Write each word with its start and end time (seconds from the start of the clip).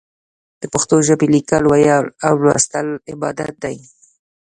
د 0.61 0.63
پښتو 0.73 0.95
ژبې 1.07 1.27
ليکل، 1.35 1.63
ويل 1.67 2.05
او 2.27 2.33
ولوستل 2.41 2.87
عبادت 3.11 3.53
دی. 3.63 3.77